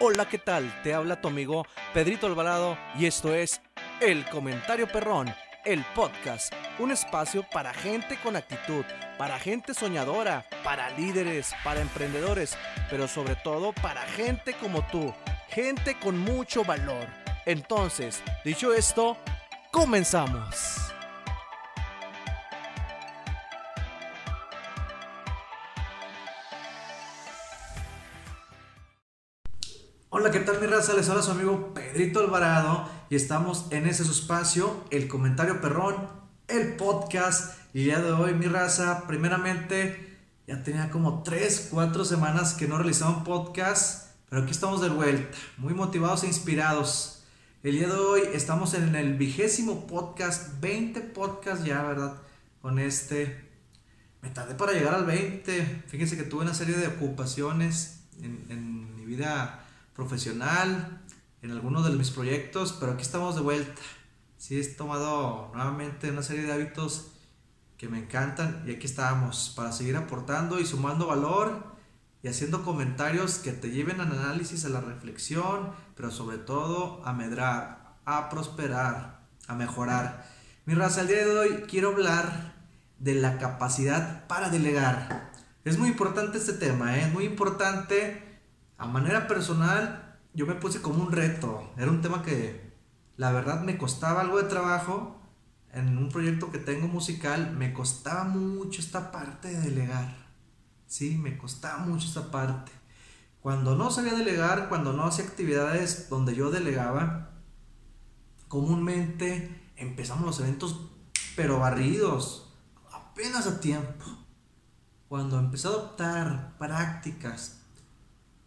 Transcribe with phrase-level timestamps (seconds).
[0.00, 0.80] Hola, ¿qué tal?
[0.84, 3.60] Te habla tu amigo Pedrito Alvarado y esto es
[4.00, 5.34] El Comentario Perrón,
[5.64, 8.84] el podcast, un espacio para gente con actitud,
[9.18, 12.56] para gente soñadora, para líderes, para emprendedores,
[12.88, 15.12] pero sobre todo para gente como tú,
[15.48, 17.08] gente con mucho valor.
[17.44, 19.16] Entonces, dicho esto,
[19.72, 20.87] comenzamos.
[30.28, 30.92] Hola, ¿qué tal mi raza?
[30.92, 36.06] Les habla su amigo Pedrito Alvarado y estamos en ese espacio, el comentario perrón,
[36.48, 37.56] el podcast.
[37.72, 42.76] Y día de hoy, mi raza, primeramente, ya tenía como 3, 4 semanas que no
[42.76, 47.24] realizaba un podcast, pero aquí estamos de vuelta, muy motivados e inspirados.
[47.62, 52.18] El día de hoy estamos en el vigésimo podcast, 20 podcasts ya, ¿verdad?
[52.60, 53.48] Con este.
[54.20, 55.84] Me tardé para llegar al 20.
[55.86, 59.64] Fíjense que tuve una serie de ocupaciones en mi vida
[59.98, 61.02] profesional,
[61.42, 63.82] en algunos de mis proyectos, pero aquí estamos de vuelta.
[64.36, 67.08] Sí, he tomado nuevamente una serie de hábitos
[67.76, 71.74] que me encantan y aquí estamos para seguir aportando y sumando valor
[72.22, 77.12] y haciendo comentarios que te lleven al análisis, a la reflexión, pero sobre todo a
[77.12, 80.28] medrar, a prosperar, a mejorar.
[80.64, 82.54] Mi raza, el día de hoy quiero hablar
[83.00, 85.32] de la capacidad para delegar.
[85.64, 87.02] Es muy importante este tema, ¿eh?
[87.02, 88.27] es muy importante
[88.78, 91.72] a manera personal, yo me puse como un reto.
[91.76, 92.72] Era un tema que
[93.16, 95.20] la verdad me costaba algo de trabajo.
[95.72, 100.16] En un proyecto que tengo musical, me costaba mucho esta parte de delegar.
[100.86, 102.70] Sí, me costaba mucho esta parte.
[103.40, 107.30] Cuando no sabía delegar, cuando no hacía actividades donde yo delegaba,
[108.46, 110.88] comúnmente empezamos los eventos
[111.34, 112.54] pero barridos,
[112.92, 114.04] apenas a tiempo.
[115.08, 117.57] Cuando empecé a adoptar prácticas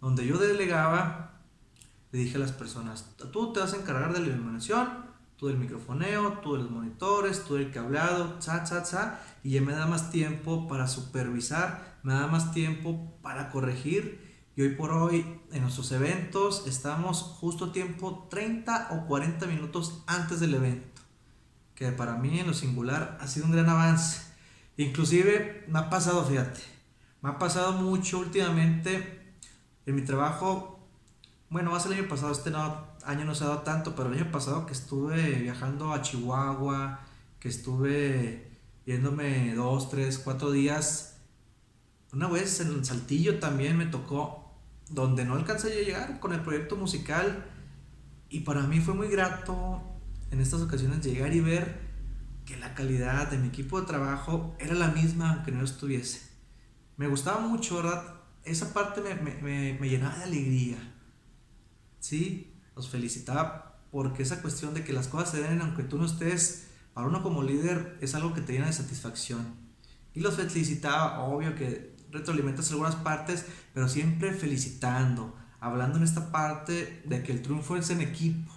[0.00, 1.40] donde yo delegaba,
[2.12, 5.06] le dije a las personas, tú te vas a encargar de la iluminación,
[5.36, 9.60] tú del microfoneo, tú de los monitores, tú del cableado, cha, cha, cha, y ya
[9.60, 14.24] me da más tiempo para supervisar, me da más tiempo para corregir.
[14.56, 20.02] Y hoy por hoy en nuestros eventos estamos justo a tiempo 30 o 40 minutos
[20.06, 21.02] antes del evento,
[21.74, 24.22] que para mí en lo singular ha sido un gran avance.
[24.78, 26.60] Inclusive me ha pasado, fíjate,
[27.20, 29.15] me ha pasado mucho últimamente
[29.86, 30.80] en mi trabajo,
[31.48, 32.52] bueno, más el año pasado, este
[33.04, 37.00] año no se ha dado tanto, pero el año pasado que estuve viajando a Chihuahua,
[37.38, 38.50] que estuve
[38.84, 41.18] yéndome dos, tres, cuatro días,
[42.12, 44.52] una vez en Saltillo también me tocó,
[44.90, 47.44] donde no alcancé a llegar con el proyecto musical,
[48.28, 49.82] y para mí fue muy grato
[50.32, 51.86] en estas ocasiones llegar y ver
[52.44, 56.22] que la calidad de mi equipo de trabajo era la misma aunque no estuviese.
[56.96, 58.16] Me gustaba mucho, ¿verdad?
[58.46, 60.78] Esa parte me, me, me, llenaba de alegría.
[62.00, 62.54] ¿Sí?
[62.74, 66.68] Los felicitaba porque esa cuestión de que las cosas se den aunque tú no estés,
[66.94, 69.54] para uno como líder es algo que te llena de satisfacción.
[70.14, 77.02] Y los felicitaba, obvio que retroalimentas algunas partes, pero siempre felicitando, hablando en esta parte
[77.04, 78.50] de que el triunfo es en equipo,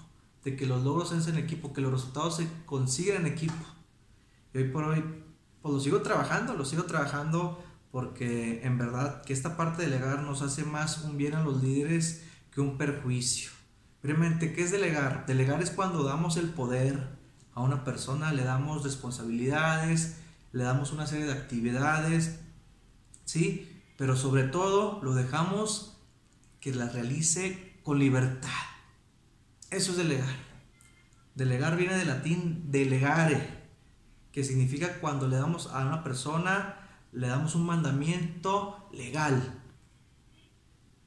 [0.44, 3.66] de que los logros es en equipo, que los resultados se consiguen en equipo.
[4.54, 5.04] Y hoy por hoy,
[5.62, 7.62] pues lo sigo trabajando, lo sigo trabajando
[7.92, 11.64] porque en verdad que esta parte de delegar nos hace más un bien a los
[11.64, 13.52] líderes que un perjuicio.
[14.02, 15.26] Primeramente, ¿qué es delegar?
[15.26, 17.18] Delegar es cuando damos el poder
[17.54, 20.18] a una persona, le damos responsabilidades,
[20.52, 22.40] le damos una serie de actividades,
[23.26, 23.82] ¿sí?
[23.98, 25.98] Pero sobre todo lo dejamos
[26.62, 28.50] que las realice con libertad.
[29.70, 30.36] Eso es delegar.
[31.36, 33.60] Delegar viene del latín delegare,
[34.32, 39.62] que significa cuando le damos a una persona le damos un mandamiento legal.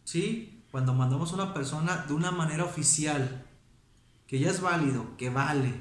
[0.05, 0.65] ¿Sí?
[0.71, 3.47] Cuando mandamos a una persona de una manera oficial,
[4.27, 5.75] que ya es válido, que vale.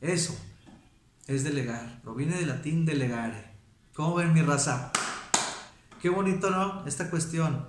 [0.00, 0.34] Eso
[1.26, 2.00] es delegar.
[2.02, 3.52] Proviene del latín delegare.
[3.94, 4.90] ¿Cómo ven mi raza?
[6.00, 6.86] Qué bonito, ¿no?
[6.86, 7.68] Esta cuestión.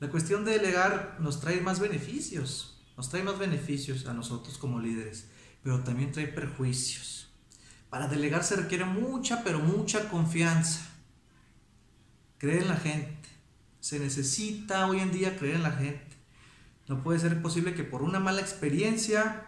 [0.00, 2.80] La cuestión de delegar nos trae más beneficios.
[2.96, 5.28] Nos trae más beneficios a nosotros como líderes,
[5.62, 7.27] pero también trae perjuicios.
[7.90, 10.80] Para delegar se requiere mucha, pero mucha confianza.
[12.38, 13.28] Creer en la gente.
[13.80, 16.16] Se necesita hoy en día creer en la gente.
[16.88, 19.46] No puede ser posible que por una mala experiencia,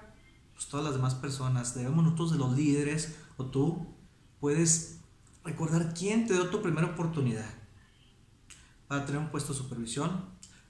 [0.54, 3.94] pues todas las demás personas, debemos nosotros de los líderes o tú,
[4.40, 5.00] puedes
[5.44, 7.46] recordar quién te dio tu primera oportunidad
[8.88, 10.25] para tener un puesto de supervisión,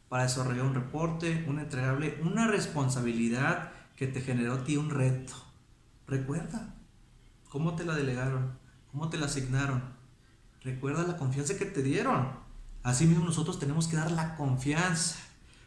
[0.08, 5.32] para desarrollar un reporte, un entregable, una responsabilidad que te generó a ti un reto.
[6.06, 6.74] Recuerda,
[7.50, 8.56] ¿Cómo te la delegaron?
[8.92, 9.82] ¿Cómo te la asignaron?
[10.62, 12.30] Recuerda la confianza que te dieron.
[12.84, 15.16] Asimismo nosotros tenemos que dar la confianza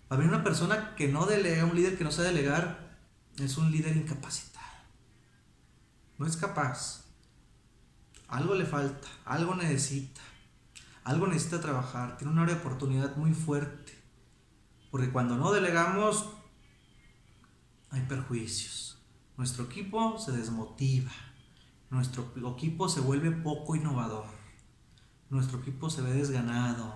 [0.09, 2.97] A mí una persona que no delega, un líder que no sabe delegar,
[3.38, 4.65] es un líder incapacitado.
[6.18, 7.03] No es capaz.
[8.30, 10.21] Algo le falta, algo necesita,
[11.03, 13.94] algo necesita trabajar, tiene un área de oportunidad muy fuerte.
[14.89, 16.30] Porque cuando no delegamos,
[17.89, 19.03] hay perjuicios.
[19.35, 21.12] Nuestro equipo se desmotiva.
[21.94, 22.25] Nuestro
[22.56, 24.25] equipo se vuelve poco innovador.
[25.30, 26.95] Nuestro equipo se ve desganado,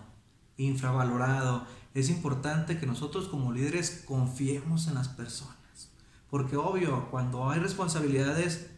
[0.58, 1.68] infravalorado.
[1.94, 5.92] Es importante que nosotros como líderes confiemos en las personas.
[6.32, 8.72] Porque obvio, cuando hay responsabilidades,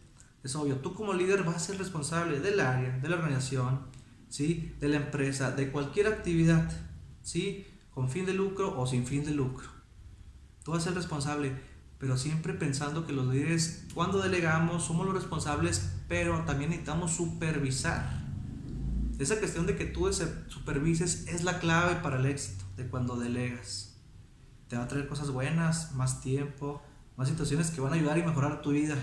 [0.43, 3.87] es obvio, tú como líder vas a ser responsable del área, de la organización,
[4.27, 4.75] ¿sí?
[4.81, 6.69] de la empresa, de cualquier actividad,
[7.21, 7.65] ¿sí?
[7.91, 9.69] con fin de lucro o sin fin de lucro.
[10.65, 11.57] Tú vas a ser responsable,
[11.99, 18.23] pero siempre pensando que los líderes, cuando delegamos, somos los responsables, pero también necesitamos supervisar.
[19.19, 20.09] Esa cuestión de que tú
[20.47, 23.97] supervises es la clave para el éxito de cuando delegas.
[24.69, 26.81] Te va a traer cosas buenas, más tiempo,
[27.17, 28.95] más situaciones que van a ayudar y mejorar tu vida.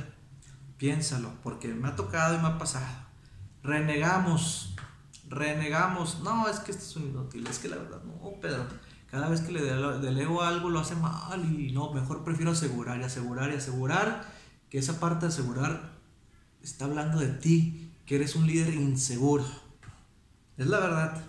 [0.78, 2.86] Piénsalo, porque me ha tocado y me ha pasado.
[3.62, 4.74] Renegamos,
[5.28, 6.20] renegamos.
[6.20, 8.64] No, es que esto es un inútil, es que la verdad, no, Pedro.
[9.16, 13.04] Cada vez que le delego algo lo hace mal y no, mejor prefiero asegurar y
[13.04, 14.30] asegurar y asegurar
[14.68, 15.94] que esa parte de asegurar
[16.62, 19.46] está hablando de ti, que eres un líder inseguro.
[20.58, 21.24] Es la verdad.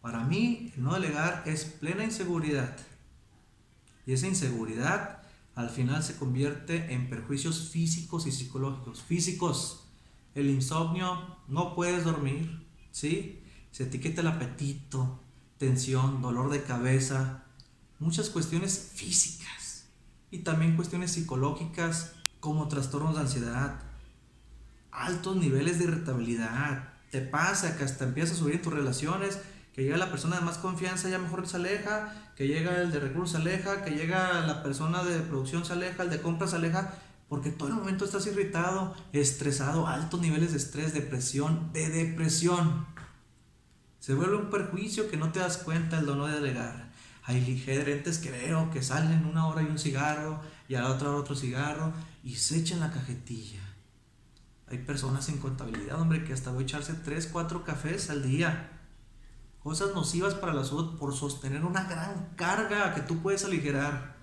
[0.00, 2.74] Para mí, no delegar es plena inseguridad.
[4.06, 5.20] Y esa inseguridad
[5.54, 9.02] al final se convierte en perjuicios físicos y psicológicos.
[9.02, 9.84] Físicos,
[10.34, 13.42] el insomnio, no puedes dormir, ¿sí?
[13.70, 15.20] Se etiqueta el apetito,
[15.58, 17.44] tensión, dolor de cabeza,
[17.98, 19.86] muchas cuestiones físicas
[20.30, 23.80] y también cuestiones psicológicas como trastornos de ansiedad,
[24.90, 26.88] altos niveles de irritabilidad.
[27.10, 29.38] Te pasa que hasta empiezas a subir tus relaciones,
[29.74, 33.00] que llega la persona de más confianza, ya mejor se aleja, que llega el de
[33.00, 36.56] recursos se aleja, que llega la persona de producción se aleja, el de compras se
[36.56, 36.94] aleja,
[37.28, 42.86] porque todo el momento estás irritado, estresado, altos niveles de estrés, depresión, de depresión.
[44.08, 46.88] Se vuelve un perjuicio que no te das cuenta el dono de delegar.
[47.24, 51.10] Hay gerentes que veo que salen una hora y un cigarro y a la otra
[51.10, 51.92] hora otro cigarro
[52.24, 53.60] y se echan la cajetilla.
[54.66, 58.80] Hay personas en contabilidad, hombre, que hasta voy a echarse 3, 4 cafés al día.
[59.62, 64.16] Cosas nocivas para la salud por sostener una gran carga que tú puedes aligerar.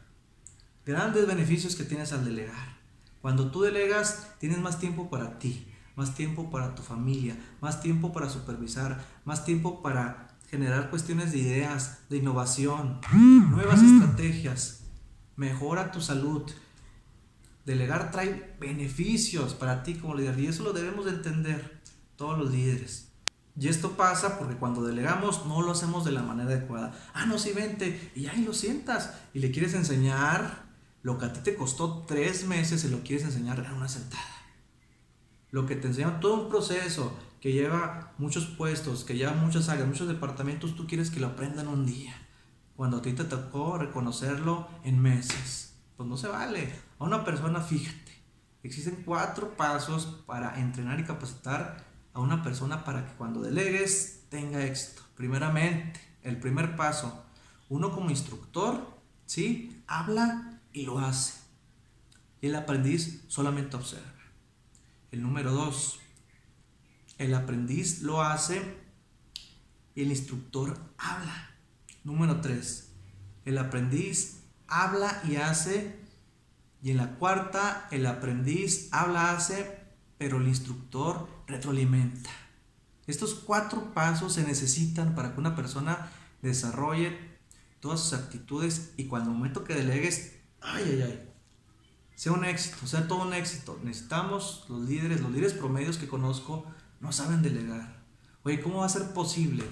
[0.84, 2.80] Grandes beneficios que tienes al delegar.
[3.22, 8.12] Cuando tú delegas, tienes más tiempo para ti más tiempo para tu familia, más tiempo
[8.12, 13.00] para supervisar, más tiempo para generar cuestiones de ideas, de innovación,
[13.50, 14.82] nuevas estrategias,
[15.36, 16.44] mejora tu salud.
[17.66, 21.82] Delegar trae beneficios para ti como líder y eso lo debemos de entender
[22.16, 23.10] todos los líderes.
[23.58, 26.94] Y esto pasa porque cuando delegamos no lo hacemos de la manera adecuada.
[27.14, 30.66] Ah, no, sí, vente y ahí lo sientas y le quieres enseñar
[31.02, 34.35] lo que a ti te costó tres meses, se lo quieres enseñar en una sentada
[35.56, 39.88] lo que te enseña todo un proceso que lleva muchos puestos, que lleva muchas áreas,
[39.88, 42.14] muchos departamentos, tú quieres que lo aprendan un día.
[42.76, 45.74] Cuando a ti te tocó reconocerlo en meses.
[45.96, 46.76] Pues no se vale.
[47.00, 48.12] A una persona, fíjate,
[48.64, 54.62] existen cuatro pasos para entrenar y capacitar a una persona para que cuando delegues tenga
[54.66, 55.04] éxito.
[55.16, 57.24] Primeramente, el primer paso,
[57.70, 58.86] uno como instructor,
[59.26, 59.82] ¿sí?
[59.88, 61.40] Habla y lo hace.
[62.42, 64.15] Y el aprendiz solamente observa.
[65.16, 66.02] El número dos,
[67.18, 68.62] el aprendiz lo hace
[69.96, 71.56] y el instructor habla.
[72.04, 72.92] Número tres,
[73.46, 75.98] el aprendiz habla y hace.
[76.84, 79.80] Y en la cuarta, el aprendiz habla, hace,
[80.18, 82.32] pero el instructor retroalimenta.
[83.08, 87.18] Estos cuatro pasos se necesitan para que una persona desarrolle
[87.80, 91.35] todas sus actitudes y cuando el momento que delegues, ay, ay, ay,
[92.16, 93.80] sea un éxito, sea todo un éxito.
[93.84, 96.66] Necesitamos los líderes, los líderes promedios que conozco
[97.02, 98.04] no saben delegar.
[98.44, 99.64] Oye, ¿cómo va a ser posible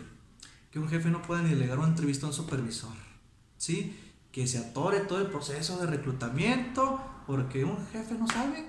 [0.71, 2.95] que un jefe no pueda ni delegar una entrevista a un supervisor?
[3.57, 3.97] ¿Sí?
[4.31, 8.65] Que se atore todo el proceso de reclutamiento porque un jefe no sabe.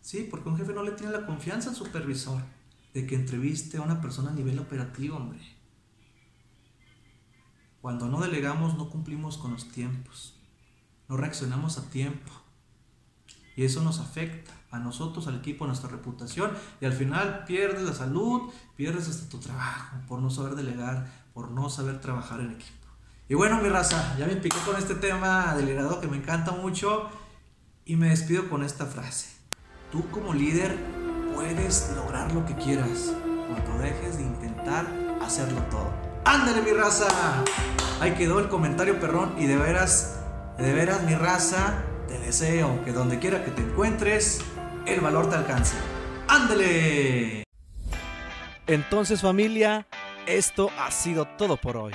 [0.00, 0.26] ¿Sí?
[0.30, 2.42] Porque un jefe no le tiene la confianza al supervisor
[2.94, 5.40] de que entreviste a una persona a nivel operativo, hombre.
[7.80, 10.36] Cuando no delegamos no cumplimos con los tiempos.
[11.08, 12.30] No reaccionamos a tiempo.
[13.56, 16.50] Y eso nos afecta a nosotros, al equipo, a nuestra reputación.
[16.80, 21.50] Y al final pierdes la salud, pierdes hasta tu trabajo por no saber delegar, por
[21.50, 22.86] no saber trabajar en equipo.
[23.28, 27.08] Y bueno, mi raza, ya me piqué con este tema delegado que me encanta mucho
[27.84, 29.28] y me despido con esta frase.
[29.90, 30.76] Tú como líder
[31.34, 33.14] puedes lograr lo que quieras
[33.48, 34.86] cuando dejes de intentar
[35.22, 35.90] hacerlo todo.
[36.24, 37.08] Ándale mi raza.
[38.00, 40.18] Ahí quedó el comentario perrón y de veras,
[40.58, 44.40] de veras mi raza, te deseo que donde quiera que te encuentres,
[44.86, 45.74] el valor te alcance.
[46.28, 47.44] Ándale.
[48.66, 49.86] Entonces familia,
[50.26, 51.94] esto ha sido todo por hoy.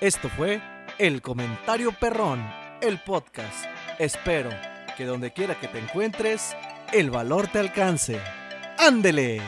[0.00, 0.60] Esto fue
[0.98, 2.40] El Comentario Perrón,
[2.80, 3.64] el podcast.
[3.98, 4.50] Espero
[4.96, 6.56] que donde quiera que te encuentres,
[6.92, 8.20] el valor te alcance.
[8.78, 9.42] ¡Ándele!